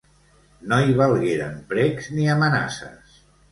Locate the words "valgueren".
1.01-1.61